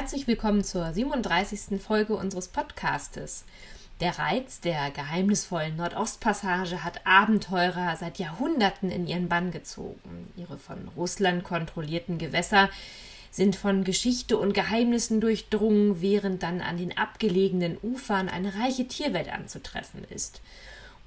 [0.00, 1.82] Herzlich willkommen zur 37.
[1.82, 3.44] Folge unseres Podcastes.
[4.00, 10.32] Der Reiz der geheimnisvollen Nordostpassage hat Abenteurer seit Jahrhunderten in ihren Bann gezogen.
[10.36, 12.70] Ihre von Russland kontrollierten Gewässer
[13.32, 19.32] sind von Geschichte und Geheimnissen durchdrungen, während dann an den abgelegenen Ufern eine reiche Tierwelt
[19.32, 20.42] anzutreffen ist.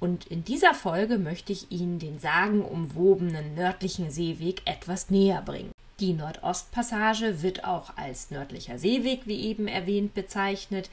[0.02, 5.72] Und in dieser Folge möchte ich Ihnen den sagenumwobenen nördlichen Seeweg etwas näher bringen.
[6.02, 10.90] Die Nordostpassage wird auch als nördlicher Seeweg, wie eben erwähnt, bezeichnet.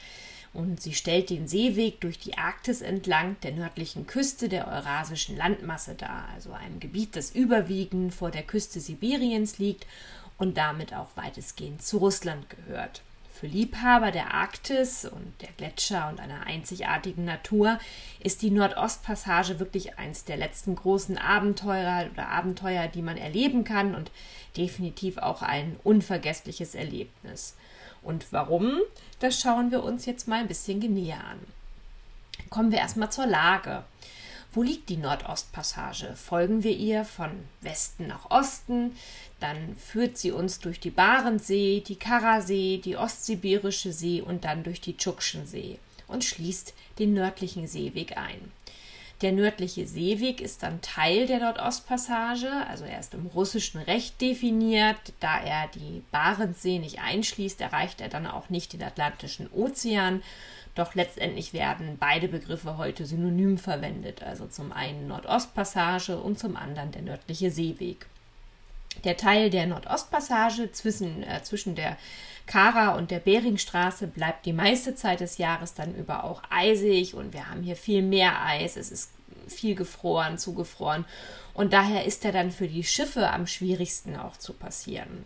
[0.53, 5.95] Und sie stellt den Seeweg durch die Arktis entlang der nördlichen Küste der Eurasischen Landmasse
[5.95, 9.87] dar, also einem Gebiet, das überwiegend vor der Küste Sibiriens liegt
[10.37, 13.01] und damit auch weitestgehend zu Russland gehört.
[13.39, 17.79] Für Liebhaber der Arktis und der Gletscher und einer einzigartigen Natur
[18.19, 23.95] ist die Nordostpassage wirklich eins der letzten großen Abenteuer oder Abenteuer, die man erleben kann
[23.95, 24.11] und
[24.57, 27.55] definitiv auch ein unvergessliches Erlebnis.
[28.01, 28.73] Und warum?
[29.21, 31.39] Das schauen wir uns jetzt mal ein bisschen genäher an.
[32.49, 33.85] Kommen wir erstmal zur Lage.
[34.51, 36.13] Wo liegt die Nordostpassage?
[36.15, 37.29] Folgen wir ihr von
[37.61, 38.97] Westen nach Osten,
[39.39, 44.81] dann führt sie uns durch die Barentssee, die Karasee, die Ostsibirische See und dann durch
[44.81, 48.51] die Tschukschensee und schließt den nördlichen Seeweg ein.
[49.21, 54.95] Der nördliche Seeweg ist dann Teil der Nordostpassage, also er ist im russischen Recht definiert.
[55.19, 60.23] Da er die Barentssee nicht einschließt, erreicht er dann auch nicht den Atlantischen Ozean,
[60.73, 66.93] doch letztendlich werden beide Begriffe heute synonym verwendet, also zum einen Nordostpassage und zum anderen
[66.93, 68.05] der nördliche Seeweg.
[69.03, 71.97] Der Teil der Nordostpassage zwischen, äh, zwischen der
[72.45, 77.33] Kara und der Beringstraße bleibt die meiste Zeit des Jahres dann über auch eisig und
[77.33, 78.75] wir haben hier viel mehr Eis.
[78.75, 79.11] Es ist
[79.47, 81.05] viel gefroren, zugefroren
[81.53, 85.25] und daher ist er dann für die Schiffe am schwierigsten auch zu passieren.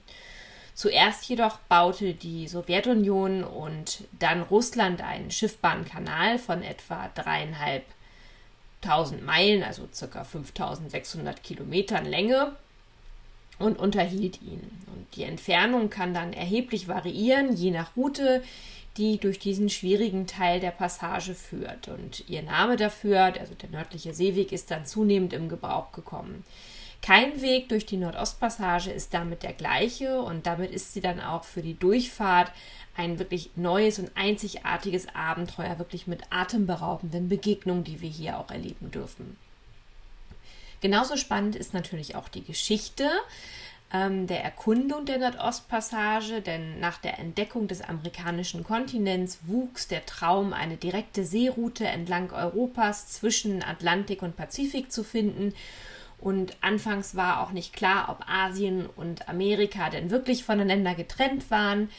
[0.76, 9.88] Zuerst jedoch baute die Sowjetunion und dann Russland einen Schiffbahnkanal von etwa dreieinhalbtausend Meilen, also
[9.94, 12.56] circa 5600 Kilometern Länge
[13.59, 14.62] und unterhielt ihn.
[14.88, 18.44] Und die Entfernung kann dann erheblich variieren, je nach Route,
[18.97, 21.88] die durch diesen schwierigen Teil der Passage führt.
[21.88, 26.44] Und ihr Name dafür, also der nördliche Seeweg, ist dann zunehmend im Gebrauch gekommen.
[27.02, 31.44] Kein Weg durch die Nordostpassage ist damit der gleiche und damit ist sie dann auch
[31.44, 32.52] für die Durchfahrt
[32.96, 38.90] ein wirklich neues und einzigartiges Abenteuer, wirklich mit atemberaubenden Begegnungen, die wir hier auch erleben
[38.92, 39.36] dürfen.
[40.84, 43.10] Genauso spannend ist natürlich auch die Geschichte
[43.94, 50.52] ähm, der Erkundung der Nordostpassage, denn nach der Entdeckung des amerikanischen Kontinents wuchs der Traum,
[50.52, 55.54] eine direkte Seeroute entlang Europas zwischen Atlantik und Pazifik zu finden
[56.20, 61.90] und anfangs war auch nicht klar, ob Asien und Amerika denn wirklich voneinander getrennt waren.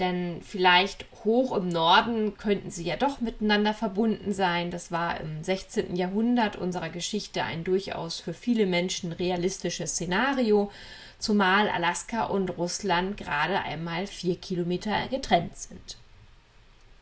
[0.00, 4.70] Denn vielleicht hoch im Norden könnten sie ja doch miteinander verbunden sein.
[4.70, 5.94] Das war im 16.
[5.94, 10.72] Jahrhundert unserer Geschichte ein durchaus für viele Menschen realistisches Szenario,
[11.18, 15.98] zumal Alaska und Russland gerade einmal vier Kilometer getrennt sind.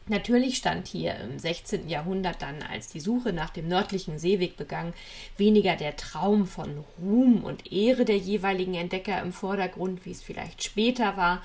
[0.08, 1.88] Natürlich stand hier im 16.
[1.88, 4.94] Jahrhundert dann, als die Suche nach dem nördlichen Seeweg begann,
[5.36, 10.64] weniger der Traum von Ruhm und Ehre der jeweiligen Entdecker im Vordergrund, wie es vielleicht
[10.64, 11.42] später war.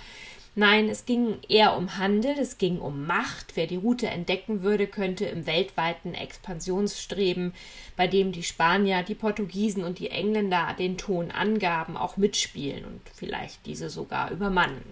[0.56, 3.56] Nein, es ging eher um Handel, es ging um Macht.
[3.56, 7.54] Wer die Route entdecken würde, könnte im weltweiten Expansionsstreben,
[7.96, 13.02] bei dem die Spanier, die Portugiesen und die Engländer den Ton angaben, auch mitspielen und
[13.16, 14.84] vielleicht diese sogar übermannen.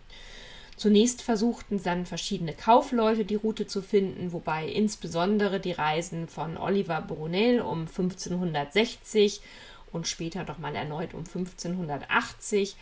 [0.78, 7.02] Zunächst versuchten dann verschiedene Kaufleute die Route zu finden, wobei insbesondere die Reisen von Oliver
[7.02, 9.42] Brunel um 1560
[9.92, 12.78] und später nochmal erneut um 1580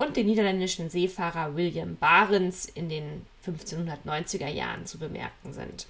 [0.00, 5.86] und den niederländischen Seefahrer William Barents in den 1590er Jahren zu bemerken sind.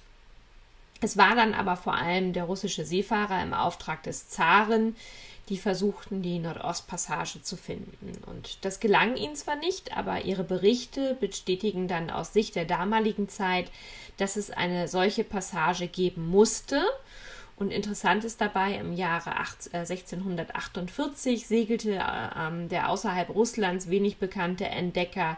[0.99, 4.97] Es war dann aber vor allem der russische Seefahrer im Auftrag des Zaren,
[5.47, 8.21] die versuchten, die Nordostpassage zu finden.
[8.27, 13.29] Und das gelang ihnen zwar nicht, aber ihre Berichte bestätigen dann aus Sicht der damaligen
[13.29, 13.71] Zeit,
[14.17, 16.83] dass es eine solche Passage geben musste.
[17.61, 24.65] Und interessant ist dabei, im Jahre 1648 äh, segelte äh, der außerhalb Russlands wenig bekannte
[24.65, 25.37] Entdecker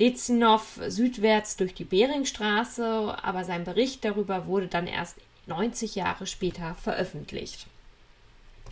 [0.00, 6.74] Dezinov südwärts durch die Beringstraße, aber sein Bericht darüber wurde dann erst 90 Jahre später
[6.74, 7.68] veröffentlicht.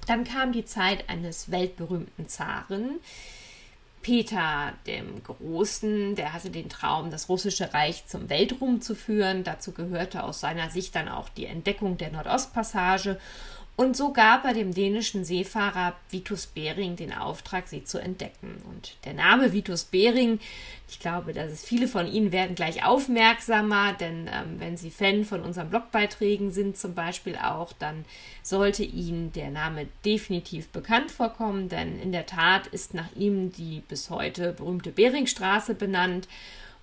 [0.09, 2.99] Dann kam die Zeit eines weltberühmten Zaren,
[4.03, 9.45] Peter dem Großen, der hatte den Traum, das russische Reich zum Weltruhm zu führen.
[9.45, 13.19] Dazu gehörte aus seiner Sicht dann auch die Entdeckung der Nordostpassage
[13.81, 18.61] und so gab er dem dänischen Seefahrer Vitus Bering den Auftrag, sie zu entdecken.
[18.69, 20.39] Und der Name Vitus Bering,
[20.87, 25.25] ich glaube, dass es viele von Ihnen werden gleich aufmerksamer, denn ähm, wenn Sie Fan
[25.25, 28.05] von unseren Blogbeiträgen sind zum Beispiel auch, dann
[28.43, 33.81] sollte Ihnen der Name definitiv bekannt vorkommen, denn in der Tat ist nach ihm die
[33.89, 36.29] bis heute berühmte Beringstraße benannt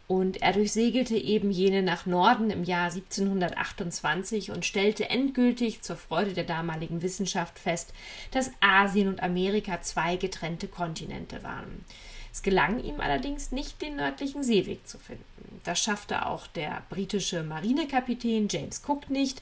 [0.07, 6.33] und er durchsegelte eben jene nach Norden im Jahr 1728 und stellte endgültig zur Freude
[6.33, 7.94] der damaligen Wissenschaft fest,
[8.31, 11.83] dass Asien und Amerika zwei getrennte Kontinente waren.
[12.31, 15.24] Es gelang ihm allerdings nicht, den nördlichen Seeweg zu finden.
[15.63, 19.42] Das schaffte auch der britische Marinekapitän James Cook nicht.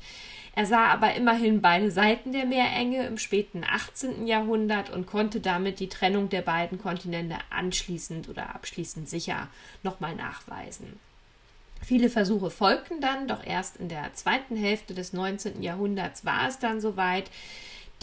[0.57, 4.25] Er sah aber immerhin beide Seiten der Meerenge im späten 18.
[4.25, 9.49] Jahrhundert und konnte damit die Trennung der beiden Kontinente anschließend oder abschließend sicher
[9.83, 10.97] nochmal nachweisen.
[11.81, 15.61] Viele Versuche folgten dann, doch erst in der zweiten Hälfte des 19.
[15.61, 17.29] Jahrhunderts war es dann soweit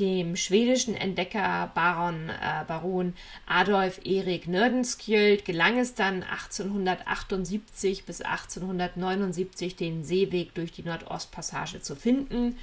[0.00, 3.15] dem schwedischen Entdecker Baron, äh, Baron
[3.47, 11.94] Adolf Erik Nordenskjöld gelang es dann 1878 bis 1879 den Seeweg durch die Nordostpassage zu
[11.94, 12.56] finden.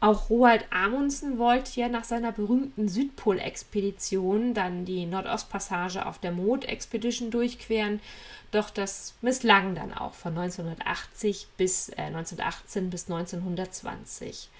[0.00, 6.64] Auch Roald Amundsen wollte ja nach seiner berühmten Südpolexpedition dann die Nordostpassage auf der Moot
[6.66, 8.00] Expedition durchqueren,
[8.52, 14.50] doch das misslang dann auch von 1980 bis äh, 1918 bis 1920.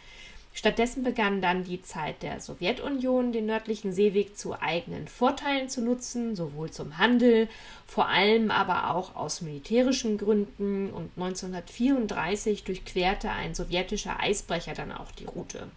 [0.59, 6.35] Stattdessen begann dann die Zeit der Sowjetunion, den nördlichen Seeweg zu eigenen Vorteilen zu nutzen,
[6.35, 7.47] sowohl zum Handel,
[7.87, 10.91] vor allem aber auch aus militärischen Gründen.
[10.91, 15.69] Und 1934 durchquerte ein sowjetischer Eisbrecher dann auch die Route.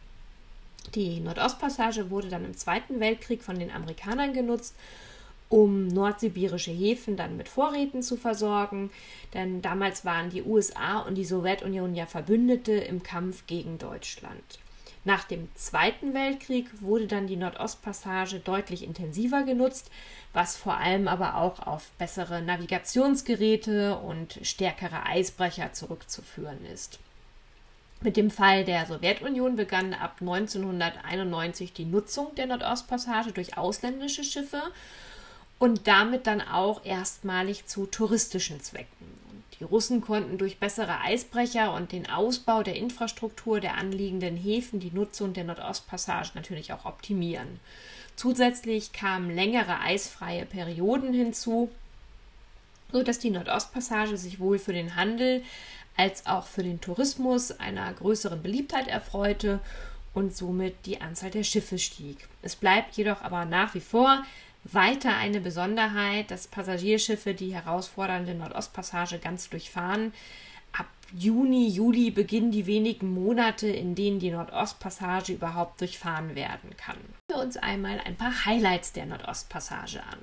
[0.95, 4.73] Die Nordostpassage wurde dann im Zweiten Weltkrieg von den Amerikanern genutzt
[5.49, 8.89] um nordsibirische Häfen dann mit Vorräten zu versorgen,
[9.33, 14.60] denn damals waren die USA und die Sowjetunion ja Verbündete im Kampf gegen Deutschland.
[15.03, 19.89] Nach dem Zweiten Weltkrieg wurde dann die Nordostpassage deutlich intensiver genutzt,
[20.31, 26.99] was vor allem aber auch auf bessere Navigationsgeräte und stärkere Eisbrecher zurückzuführen ist.
[28.01, 34.61] Mit dem Fall der Sowjetunion begann ab 1991 die Nutzung der Nordostpassage durch ausländische Schiffe
[35.59, 39.21] und damit dann auch erstmalig zu touristischen Zwecken.
[39.61, 44.89] Die Russen konnten durch bessere Eisbrecher und den Ausbau der Infrastruktur der anliegenden Häfen die
[44.89, 47.59] Nutzung der Nordostpassage natürlich auch optimieren.
[48.15, 51.69] Zusätzlich kamen längere eisfreie Perioden hinzu,
[52.91, 55.43] sodass die Nordostpassage sich wohl für den Handel
[55.95, 59.59] als auch für den Tourismus einer größeren Beliebtheit erfreute
[60.15, 62.27] und somit die Anzahl der Schiffe stieg.
[62.41, 64.23] Es bleibt jedoch aber nach wie vor
[64.63, 70.13] weiter eine Besonderheit, dass Passagierschiffe die herausfordernde Nordostpassage ganz durchfahren.
[70.73, 76.97] Ab Juni, Juli beginnen die wenigen Monate, in denen die Nordostpassage überhaupt durchfahren werden kann.
[77.29, 80.19] Wir uns einmal ein paar Highlights der Nordostpassage an.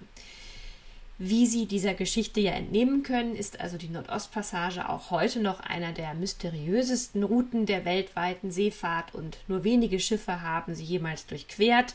[1.20, 5.92] Wie Sie dieser Geschichte ja entnehmen können, ist also die Nordostpassage auch heute noch einer
[5.92, 11.94] der mysteriösesten Routen der weltweiten Seefahrt und nur wenige Schiffe haben sie jemals durchquert.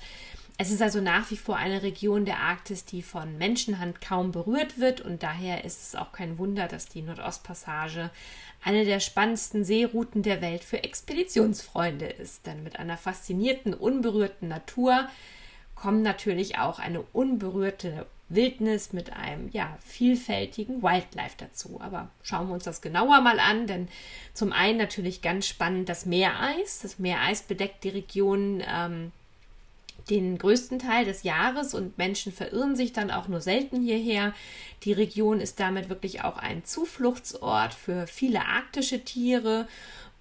[0.58, 4.80] Es ist also nach wie vor eine Region der Arktis, die von Menschenhand kaum berührt
[4.80, 8.12] wird und daher ist es auch kein Wunder, dass die Nordostpassage
[8.64, 12.46] eine der spannendsten Seerouten der Welt für Expeditionsfreunde ist.
[12.46, 15.08] Denn mit einer faszinierten, unberührten Natur
[15.76, 21.82] kommt natürlich auch eine unberührte Wildnis mit einem ja vielfältigen Wildlife dazu.
[21.82, 23.88] Aber schauen wir uns das genauer mal an, denn
[24.34, 26.80] zum einen natürlich ganz spannend das Meereis.
[26.82, 29.12] Das Meereis bedeckt die Region ähm,
[30.10, 34.34] den größten Teil des Jahres und Menschen verirren sich dann auch nur selten hierher.
[34.84, 39.68] Die Region ist damit wirklich auch ein Zufluchtsort für viele arktische Tiere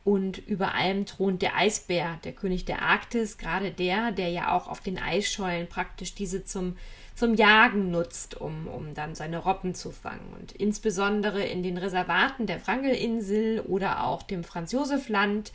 [0.05, 4.69] und über allem thront der Eisbär, der König der Arktis, gerade der, der ja auch
[4.69, 6.77] auf den Eisschollen praktisch diese zum
[7.15, 10.35] zum Jagen nutzt, um, um dann seine Robben zu fangen.
[10.41, 15.53] Und insbesondere in den Reservaten der Wrangelinsel oder auch dem Franz-Josef-Land,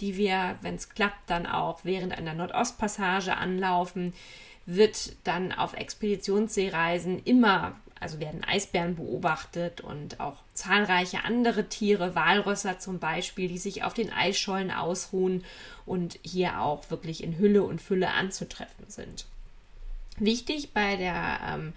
[0.00, 4.12] die wir, wenn es klappt, dann auch während einer Nordostpassage anlaufen,
[4.66, 12.78] wird dann auf Expeditionsseereisen immer, also werden Eisbären beobachtet und auch zahlreiche andere Tiere, Walrösser
[12.78, 15.44] zum Beispiel, die sich auf den Eisschollen ausruhen
[15.86, 19.26] und hier auch wirklich in Hülle und Fülle anzutreffen sind.
[20.20, 21.72] Wichtig bei der ähm,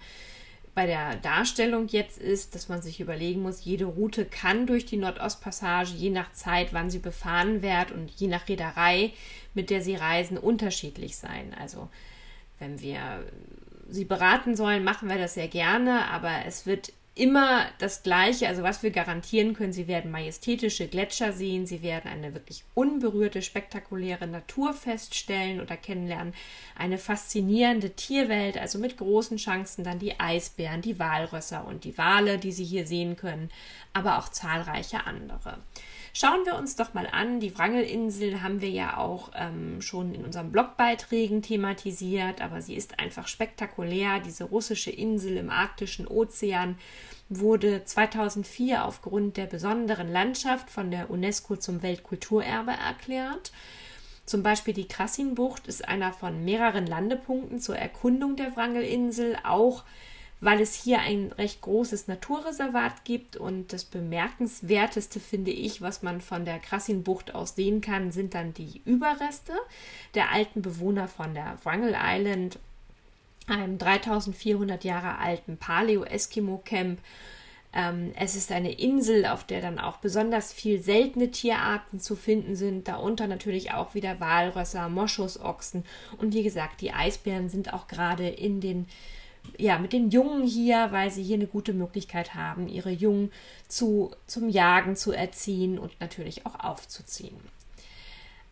[0.74, 4.96] bei der Darstellung jetzt ist, dass man sich überlegen muss, jede Route kann durch die
[4.96, 9.12] Nordostpassage je nach Zeit, wann sie befahren wird und je nach Reederei,
[9.54, 11.54] mit der sie reisen, unterschiedlich sein.
[11.60, 11.88] Also
[12.58, 13.24] wenn wir
[13.88, 18.48] sie beraten sollen, machen wir das sehr gerne, aber es wird immer das Gleiche.
[18.48, 23.40] Also was wir garantieren können, Sie werden majestätische Gletscher sehen, Sie werden eine wirklich unberührte,
[23.42, 26.34] spektakuläre Natur feststellen oder kennenlernen,
[26.76, 32.38] eine faszinierende Tierwelt, also mit großen Chancen dann die Eisbären, die Walrösser und die Wale,
[32.38, 33.50] die Sie hier sehen können,
[33.92, 35.58] aber auch zahlreiche andere.
[36.16, 37.40] Schauen wir uns doch mal an.
[37.40, 43.00] Die Wrangelinsel haben wir ja auch ähm, schon in unseren Blogbeiträgen thematisiert, aber sie ist
[43.00, 44.20] einfach spektakulär.
[44.20, 46.78] Diese russische Insel im arktischen Ozean
[47.28, 53.50] wurde 2004 aufgrund der besonderen Landschaft von der UNESCO zum Weltkulturerbe erklärt.
[54.24, 59.82] Zum Beispiel die Krassinbucht ist einer von mehreren Landepunkten zur Erkundung der Wrangelinsel, auch
[60.44, 66.20] weil es hier ein recht großes Naturreservat gibt und das bemerkenswerteste finde ich, was man
[66.20, 69.54] von der Krassinbucht aus sehen kann, sind dann die Überreste
[70.14, 72.58] der alten Bewohner von der Wrangel Island,
[73.46, 76.98] einem 3400 Jahre alten Paleo-Eskimo-Camp.
[77.72, 82.54] Ähm, es ist eine Insel, auf der dann auch besonders viel seltene Tierarten zu finden
[82.54, 85.86] sind, darunter natürlich auch wieder Walrösser, Moschusochsen
[86.18, 88.86] und wie gesagt, die Eisbären sind auch gerade in den
[89.58, 93.30] ja, mit den Jungen hier, weil sie hier eine gute Möglichkeit haben, ihre Jungen
[93.68, 97.36] zu, zum Jagen zu erziehen und natürlich auch aufzuziehen.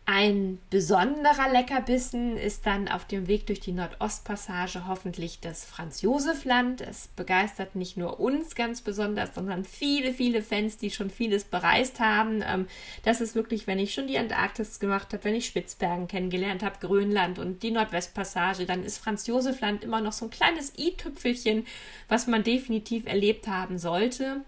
[0.05, 6.81] Ein besonderer Leckerbissen ist dann auf dem Weg durch die Nordostpassage hoffentlich das Franz-Josef-Land.
[6.81, 12.01] Es begeistert nicht nur uns ganz besonders, sondern viele, viele Fans, die schon vieles bereist
[12.01, 12.43] haben.
[12.45, 12.67] Ähm,
[13.03, 16.79] das ist wirklich, wenn ich schon die Antarktis gemacht habe, wenn ich Spitzbergen kennengelernt habe,
[16.81, 21.65] Grönland und die Nordwestpassage, dann ist Franz-Josef-Land immer noch so ein kleines i-Tüpfelchen,
[22.09, 24.41] was man definitiv erlebt haben sollte.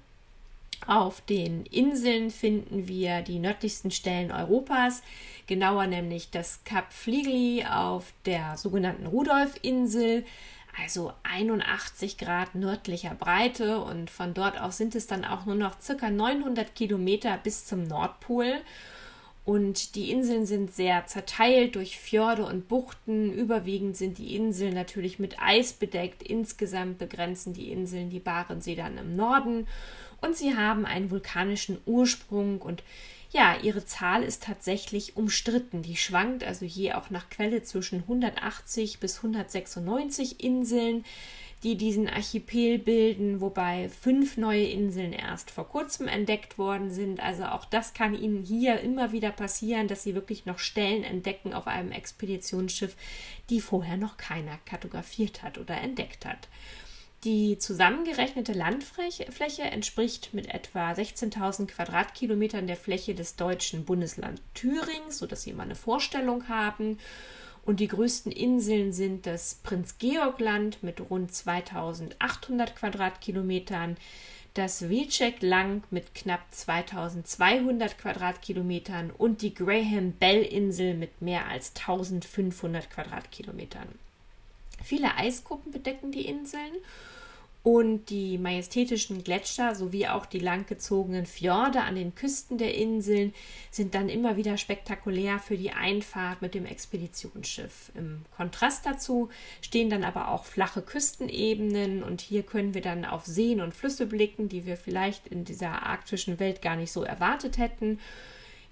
[0.88, 5.02] Auf den Inseln finden wir die nördlichsten Stellen Europas,
[5.48, 10.26] genauer nämlich das Kap Fligli auf der sogenannten Rudolf-Insel,
[10.84, 15.80] also 81 Grad nördlicher Breite und von dort aus sind es dann auch nur noch
[15.80, 18.62] circa 900 Kilometer bis zum Nordpol.
[19.46, 23.32] Und die Inseln sind sehr zerteilt durch Fjorde und Buchten.
[23.32, 26.24] Überwiegend sind die Inseln natürlich mit Eis bedeckt.
[26.24, 29.68] Insgesamt begrenzen die Inseln die Barentssee dann im Norden
[30.26, 32.84] und sie haben einen vulkanischen Ursprung und
[33.32, 35.82] ja, ihre Zahl ist tatsächlich umstritten.
[35.82, 41.04] Die schwankt also je auch nach Quelle zwischen 180 bis 196 Inseln,
[41.64, 47.20] die diesen Archipel bilden, wobei fünf neue Inseln erst vor kurzem entdeckt worden sind.
[47.20, 51.54] Also auch das kann Ihnen hier immer wieder passieren, dass Sie wirklich noch Stellen entdecken
[51.54, 52.96] auf einem Expeditionsschiff,
[53.50, 56.48] die vorher noch keiner kartografiert hat oder entdeckt hat.
[57.26, 65.42] Die zusammengerechnete Landfläche entspricht mit etwa 16.000 Quadratkilometern der Fläche des deutschen Bundeslands Thüringen, sodass
[65.42, 67.00] Sie mal eine Vorstellung haben.
[67.66, 73.98] Und die größten Inseln sind das Prinz Georg Land mit rund 2800 Quadratkilometern,
[74.54, 81.74] das Wilczek Land mit knapp 2200 Quadratkilometern und die Graham Bell Insel mit mehr als
[81.76, 83.88] 1500 Quadratkilometern.
[84.84, 86.74] Viele Eisgruppen bedecken die Inseln
[87.66, 93.34] und die majestätischen Gletscher sowie auch die langgezogenen Fjorde an den Küsten der Inseln
[93.72, 97.92] sind dann immer wieder spektakulär für die Einfahrt mit dem Expeditionsschiff.
[97.96, 99.30] Im Kontrast dazu
[99.62, 104.06] stehen dann aber auch flache Küstenebenen und hier können wir dann auf Seen und Flüsse
[104.06, 108.00] blicken, die wir vielleicht in dieser arktischen Welt gar nicht so erwartet hätten.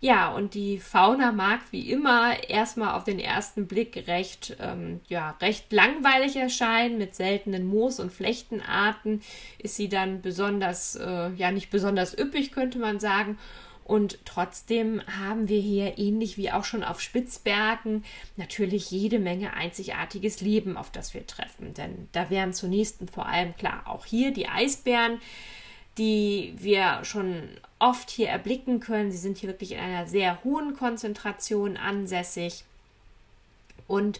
[0.03, 5.37] Ja, und die Fauna mag wie immer erstmal auf den ersten Blick recht, ähm, ja,
[5.39, 6.97] recht langweilig erscheinen.
[6.97, 9.21] Mit seltenen Moos- und Flechtenarten
[9.59, 13.37] ist sie dann besonders, äh, ja, nicht besonders üppig, könnte man sagen.
[13.85, 18.03] Und trotzdem haben wir hier, ähnlich wie auch schon auf Spitzbergen,
[18.35, 21.73] natürlich jede Menge einzigartiges Leben, auf das wir treffen.
[21.75, 25.21] Denn da wären zunächst und vor allem klar auch hier die Eisbären,
[25.97, 29.11] die wir schon oft hier erblicken können.
[29.11, 32.63] Sie sind hier wirklich in einer sehr hohen Konzentration ansässig.
[33.87, 34.19] Und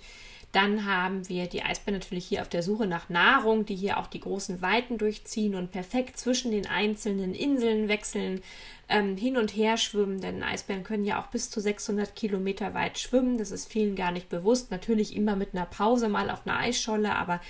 [0.53, 4.05] dann haben wir die Eisbären natürlich hier auf der Suche nach Nahrung, die hier auch
[4.05, 8.43] die großen Weiten durchziehen und perfekt zwischen den einzelnen Inseln wechseln,
[8.87, 10.21] ähm, hin und her schwimmen.
[10.21, 13.39] Denn Eisbären können ja auch bis zu 600 Kilometer weit schwimmen.
[13.39, 14.69] Das ist vielen gar nicht bewusst.
[14.69, 17.41] Natürlich immer mit einer Pause mal auf einer Eisscholle, aber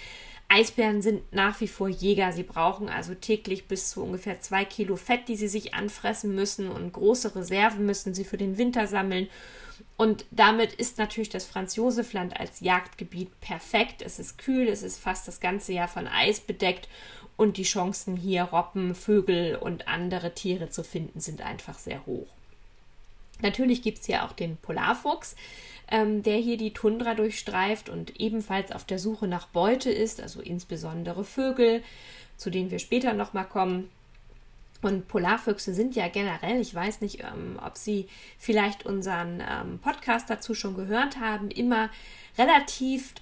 [0.53, 2.31] Eisbären sind nach wie vor Jäger.
[2.31, 6.69] Sie brauchen also täglich bis zu ungefähr zwei Kilo Fett, die sie sich anfressen müssen
[6.69, 9.29] und große Reserven müssen sie für den Winter sammeln.
[9.97, 14.03] Und damit ist natürlich das Franz-Josef-Land als Jagdgebiet perfekt.
[14.03, 16.87] Es ist kühl, es ist fast das ganze Jahr von Eis bedeckt
[17.35, 22.27] und die Chancen hier Robben, Vögel und andere Tiere zu finden sind einfach sehr hoch.
[23.43, 25.35] Natürlich gibt es hier auch den Polarfuchs,
[25.91, 30.41] ähm, der hier die Tundra durchstreift und ebenfalls auf der Suche nach Beute ist, also
[30.41, 31.83] insbesondere Vögel,
[32.37, 33.89] zu denen wir später nochmal kommen.
[34.81, 38.07] Und Polarfüchse sind ja generell, ich weiß nicht, ähm, ob Sie
[38.37, 41.89] vielleicht unseren ähm, Podcast dazu schon gehört haben, immer
[42.37, 43.13] relativ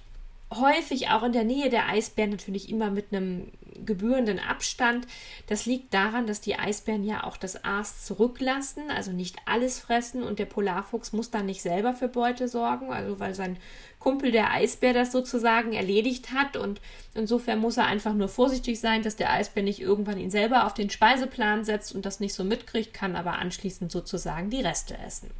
[0.60, 3.52] häufig auch in der Nähe der Eisbären, natürlich immer mit einem
[3.84, 5.06] gebührenden Abstand.
[5.46, 10.22] Das liegt daran, dass die Eisbären ja auch das Aas zurücklassen, also nicht alles fressen
[10.22, 13.56] und der Polarfuchs muss dann nicht selber für Beute sorgen, also weil sein
[13.98, 16.80] Kumpel der Eisbär das sozusagen erledigt hat und
[17.14, 20.74] insofern muss er einfach nur vorsichtig sein, dass der Eisbär nicht irgendwann ihn selber auf
[20.74, 25.30] den Speiseplan setzt und das nicht so mitkriegt, kann aber anschließend sozusagen die Reste essen.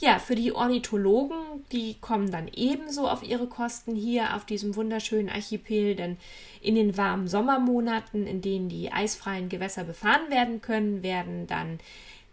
[0.00, 1.36] Ja, für die Ornithologen,
[1.70, 6.16] die kommen dann ebenso auf ihre Kosten hier auf diesem wunderschönen Archipel, denn
[6.60, 11.78] in den warmen Sommermonaten, in denen die eisfreien Gewässer befahren werden können, werden dann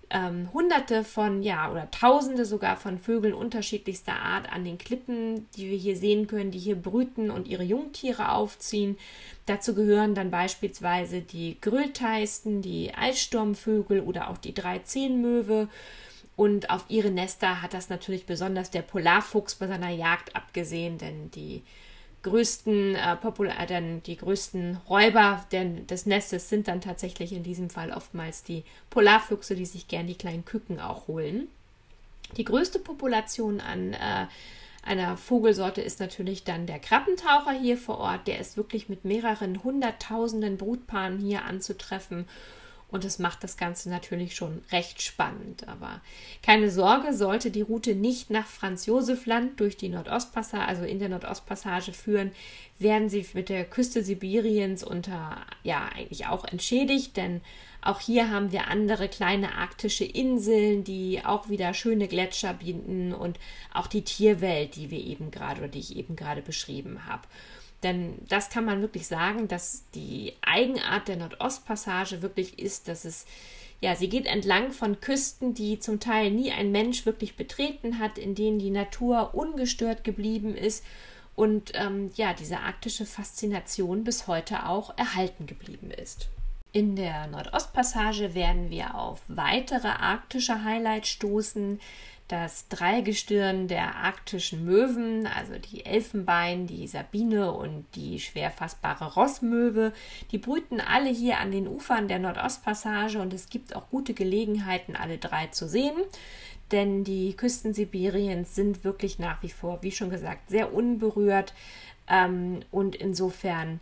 [0.09, 5.69] ähm, Hunderte von, ja, oder Tausende sogar von Vögeln unterschiedlichster Art an den Klippen, die
[5.69, 8.97] wir hier sehen können, die hier brüten und ihre Jungtiere aufziehen.
[9.45, 15.69] Dazu gehören dann beispielsweise die Grülteisten, die Eissturmvögel oder auch die Dreizehnmöwe.
[16.35, 21.29] Und auf ihre Nester hat das natürlich besonders der Polarfuchs bei seiner Jagd abgesehen, denn
[21.31, 21.61] die
[22.23, 27.43] größten, äh, populär, äh, denn die größten Räuber denn des Nestes sind dann tatsächlich in
[27.43, 31.47] diesem Fall oftmals die Polarfüchse, die sich gern die kleinen Küken auch holen.
[32.37, 34.27] Die größte Population an äh,
[34.83, 38.27] einer Vogelsorte ist natürlich dann der Krabbentaucher hier vor Ort.
[38.27, 42.25] Der ist wirklich mit mehreren hunderttausenden Brutpaaren hier anzutreffen
[42.91, 45.67] und das macht das Ganze natürlich schon recht spannend.
[45.67, 46.01] Aber
[46.43, 51.93] keine Sorge, sollte die Route nicht nach Franz-Josef-Land durch die Nordostpassage, also in der Nordostpassage
[51.93, 52.31] führen,
[52.79, 57.41] werden sie mit der Küste Sibiriens unter, ja, eigentlich auch entschädigt, denn
[57.81, 63.39] auch hier haben wir andere kleine arktische Inseln, die auch wieder schöne Gletscher bieten und
[63.73, 67.23] auch die Tierwelt, die wir eben gerade oder die ich eben gerade beschrieben habe.
[67.81, 73.25] Denn das kann man wirklich sagen, dass die Eigenart der Nordostpassage wirklich ist, dass es,
[73.79, 78.19] ja, sie geht entlang von Küsten, die zum Teil nie ein Mensch wirklich betreten hat,
[78.19, 80.85] in denen die Natur ungestört geblieben ist
[81.35, 86.29] und ähm, ja, diese arktische Faszination bis heute auch erhalten geblieben ist.
[86.73, 91.81] In der Nordostpassage werden wir auf weitere arktische Highlights stoßen,
[92.29, 99.91] das Dreigestirn der arktischen Möwen, also die Elfenbein, die Sabine und die schwer fassbare Rossmöwe,
[100.31, 104.95] die brüten alle hier an den Ufern der Nordostpassage und es gibt auch gute Gelegenheiten,
[104.95, 105.97] alle drei zu sehen.
[106.71, 111.53] Denn die Küsten Sibiriens sind wirklich nach wie vor, wie schon gesagt, sehr unberührt.
[112.07, 113.81] Ähm, und insofern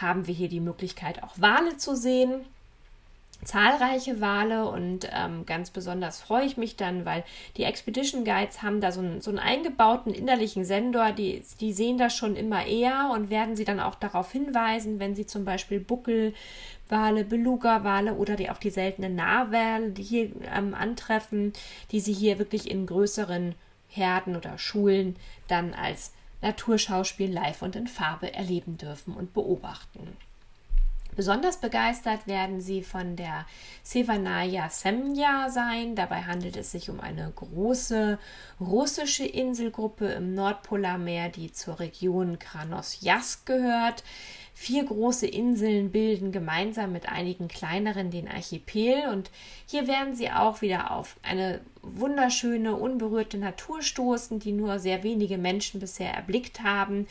[0.00, 2.44] haben wir hier die Möglichkeit, auch Wale zu sehen.
[3.44, 7.22] Zahlreiche Wale und ähm, ganz besonders freue ich mich dann, weil
[7.56, 11.98] die Expedition Guides haben da so einen, so einen eingebauten innerlichen Sensor, die, die sehen
[11.98, 15.78] das schon immer eher und werden sie dann auch darauf hinweisen, wenn sie zum Beispiel
[15.78, 21.52] Buckelwale, Beluga-Wale oder die, auch die seltenen Narwale, die hier ähm, antreffen,
[21.92, 23.54] die sie hier wirklich in größeren
[23.88, 25.14] Herden oder Schulen
[25.46, 30.16] dann als Naturschauspiel live und in Farbe erleben dürfen und beobachten.
[31.18, 33.44] Besonders begeistert werden sie von der
[33.82, 35.96] Sevanaya Semja sein.
[35.96, 38.20] Dabei handelt es sich um eine große
[38.60, 44.04] russische Inselgruppe im Nordpolarmeer, die zur Region Kranosjask gehört.
[44.54, 49.32] Vier große Inseln bilden gemeinsam mit einigen kleineren den Archipel und
[49.66, 55.36] hier werden sie auch wieder auf eine wunderschöne, unberührte Natur stoßen, die nur sehr wenige
[55.36, 57.08] Menschen bisher erblickt haben.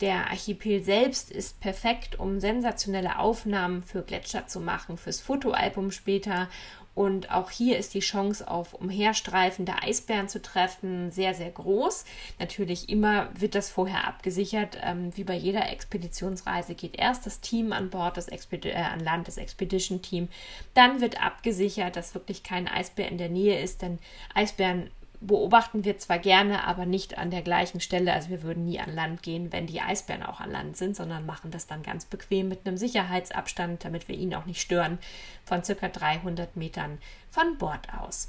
[0.00, 6.48] Der Archipel selbst ist perfekt, um sensationelle Aufnahmen für Gletscher zu machen, fürs Fotoalbum später.
[6.94, 12.04] Und auch hier ist die Chance auf umherstreifende Eisbären zu treffen sehr, sehr groß.
[12.38, 14.78] Natürlich immer wird das vorher abgesichert.
[14.82, 19.00] Ähm, wie bei jeder Expeditionsreise geht erst das Team an Bord, das Expedi äh, an
[19.00, 20.28] Land, das Expedition Team.
[20.74, 23.98] Dann wird abgesichert, dass wirklich kein Eisbär in der Nähe ist, denn
[24.34, 28.12] Eisbären beobachten wir zwar gerne, aber nicht an der gleichen Stelle.
[28.12, 31.26] Also wir würden nie an Land gehen, wenn die Eisbären auch an Land sind, sondern
[31.26, 34.98] machen das dann ganz bequem mit einem Sicherheitsabstand, damit wir ihn auch nicht stören,
[35.44, 36.98] von circa 300 Metern
[37.30, 38.28] von Bord aus.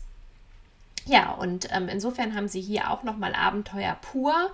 [1.05, 4.51] Ja, und ähm, insofern haben sie hier auch nochmal Abenteuer pur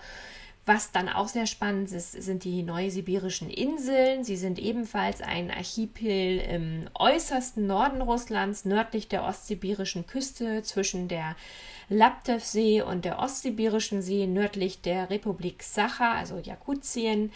[0.66, 4.24] Was dann auch sehr spannend ist, sind die neusibirischen Inseln.
[4.24, 11.36] Sie sind ebenfalls ein Archipel im äußersten Norden Russlands, nördlich der ostsibirischen Küste zwischen der
[11.90, 17.32] Laptev-See und der Ostsibirischen See, nördlich der Republik Sacha, also Jakutien.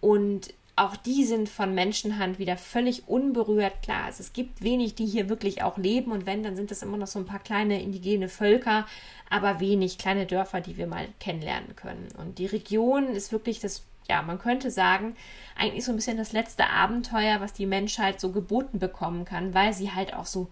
[0.00, 3.82] Und auch die sind von Menschenhand wieder völlig unberührt.
[3.82, 6.82] Klar, also es gibt wenig, die hier wirklich auch leben und wenn, dann sind das
[6.82, 8.86] immer noch so ein paar kleine indigene Völker,
[9.30, 12.08] aber wenig kleine Dörfer, die wir mal kennenlernen können.
[12.18, 15.14] Und die Region ist wirklich das, ja, man könnte sagen,
[15.56, 19.72] eigentlich so ein bisschen das letzte Abenteuer, was die Menschheit so geboten bekommen kann, weil
[19.72, 20.48] sie halt auch so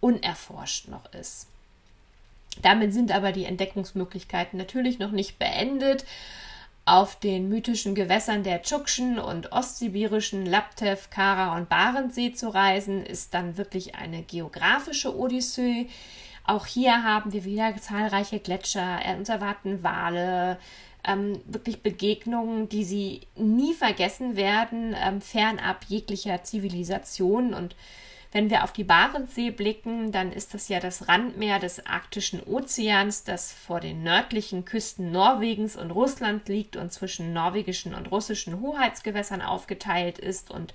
[0.00, 1.46] unerforscht noch ist.
[2.62, 6.04] Damit sind aber die Entdeckungsmöglichkeiten natürlich noch nicht beendet.
[6.84, 13.34] Auf den mythischen Gewässern der Tschukschen und ostsibirischen Laptev, Kara und Barentssee zu reisen, ist
[13.34, 15.88] dann wirklich eine geografische Odyssee.
[16.44, 20.58] Auch hier haben wir wieder zahlreiche Gletscher, uns erwarten Wale,
[21.06, 27.52] ähm, wirklich Begegnungen, die sie nie vergessen werden, ähm, fernab jeglicher Zivilisation.
[27.52, 27.76] Und
[28.30, 33.24] wenn wir auf die Barentssee blicken, dann ist das ja das Randmeer des arktischen Ozeans,
[33.24, 39.40] das vor den nördlichen Küsten Norwegens und Russland liegt und zwischen norwegischen und russischen Hoheitsgewässern
[39.40, 40.50] aufgeteilt ist.
[40.50, 40.74] Und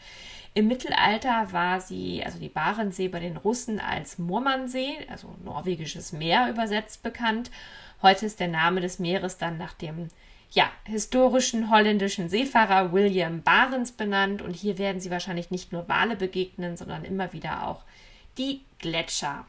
[0.56, 6.50] im Mittelalter war sie, also die Barentssee bei den Russen als Murmansee, also norwegisches Meer
[6.50, 7.52] übersetzt bekannt.
[8.02, 10.10] Heute ist der Name des Meeres dann nach dem
[10.54, 14.42] ja, historischen holländischen Seefahrer William Barents benannt.
[14.42, 17.82] Und hier werden Sie wahrscheinlich nicht nur Wale begegnen, sondern immer wieder auch
[18.38, 19.46] die Gletscher.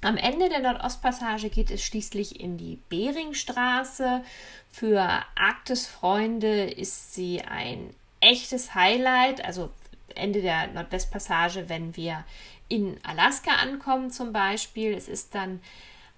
[0.00, 4.22] Am Ende der Nordostpassage geht es schließlich in die Beringstraße.
[4.70, 7.90] Für Arktisfreunde ist sie ein
[8.20, 9.44] echtes Highlight.
[9.44, 9.70] Also
[10.14, 12.24] Ende der Nordwestpassage, wenn wir
[12.68, 14.94] in Alaska ankommen zum Beispiel.
[14.94, 15.60] Es ist dann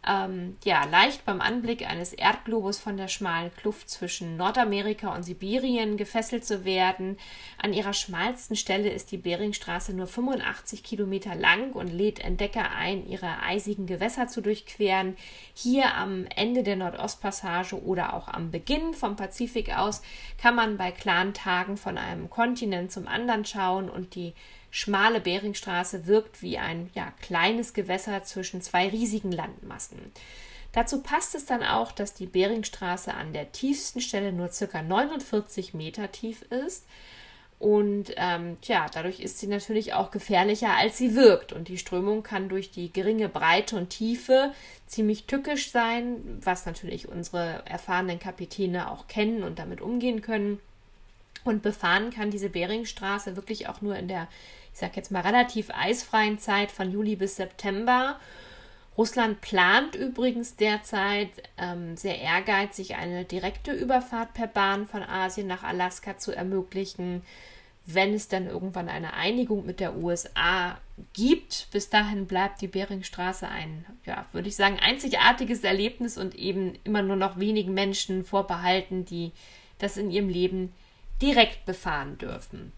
[0.06, 5.98] ähm, ja, leicht beim Anblick eines Erdglobus von der schmalen Kluft zwischen Nordamerika und Sibirien
[5.98, 7.18] gefesselt zu werden.
[7.58, 13.06] An ihrer schmalsten Stelle ist die Beringstraße nur 85 Kilometer lang und lädt Entdecker ein,
[13.06, 15.16] ihre eisigen Gewässer zu durchqueren.
[15.52, 20.00] Hier am Ende der Nordostpassage oder auch am Beginn vom Pazifik aus
[20.38, 24.32] kann man bei klaren Tagen von einem Kontinent zum anderen schauen und die
[24.70, 30.12] schmale Beringstraße wirkt wie ein ja, kleines Gewässer zwischen zwei riesigen Landmassen.
[30.72, 34.82] Dazu passt es dann auch, dass die Beringstraße an der tiefsten Stelle nur ca.
[34.82, 36.86] 49 Meter tief ist.
[37.58, 41.52] Und ähm, tja, dadurch ist sie natürlich auch gefährlicher, als sie wirkt.
[41.52, 44.54] Und die Strömung kann durch die geringe Breite und Tiefe
[44.86, 50.58] ziemlich tückisch sein, was natürlich unsere erfahrenen Kapitäne auch kennen und damit umgehen können.
[51.44, 54.28] Und befahren kann diese Beringstraße wirklich auch nur in der
[54.72, 58.18] ich sage jetzt mal, relativ eisfreien Zeit von Juli bis September.
[58.96, 65.62] Russland plant übrigens derzeit ähm, sehr ehrgeizig, eine direkte Überfahrt per Bahn von Asien nach
[65.62, 67.22] Alaska zu ermöglichen,
[67.86, 70.78] wenn es dann irgendwann eine Einigung mit der USA
[71.14, 71.68] gibt.
[71.72, 77.02] Bis dahin bleibt die Beringstraße ein, ja, würde ich sagen, einzigartiges Erlebnis und eben immer
[77.02, 79.32] nur noch wenigen Menschen vorbehalten, die
[79.78, 80.72] das in ihrem Leben
[81.20, 82.72] direkt befahren dürfen.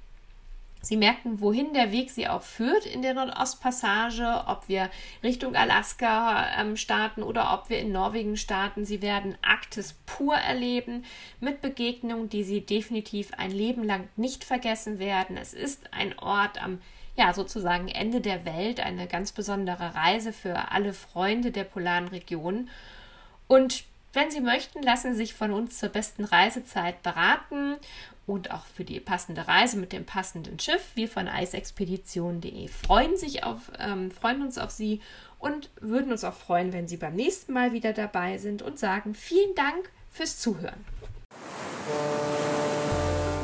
[0.85, 4.91] Sie merken, wohin der Weg sie auch führt in der Nordostpassage, ob wir
[5.23, 8.85] Richtung Alaska ähm, starten oder ob wir in Norwegen starten.
[8.85, 11.05] Sie werden Arktis pur erleben
[11.39, 15.37] mit Begegnungen, die sie definitiv ein Leben lang nicht vergessen werden.
[15.37, 16.81] Es ist ein Ort am
[17.15, 22.71] ja, sozusagen Ende der Welt, eine ganz besondere Reise für alle Freunde der polaren Region.
[23.47, 27.77] Und wenn Sie möchten, lassen Sie sich von uns zur besten Reisezeit beraten
[28.27, 30.91] und auch für die passende Reise mit dem passenden Schiff.
[30.95, 33.13] Wir von eisexpedition.de freuen
[33.79, 35.01] ähm, freuen uns auf Sie
[35.39, 39.15] und würden uns auch freuen, wenn Sie beim nächsten Mal wieder dabei sind und sagen
[39.15, 40.85] vielen Dank fürs Zuhören.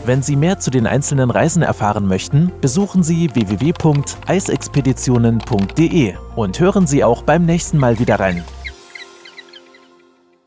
[0.05, 7.05] Wenn Sie mehr zu den einzelnen Reisen erfahren möchten, besuchen Sie www.eisexpeditionen.de und hören Sie
[7.05, 8.43] auch beim nächsten Mal wieder rein.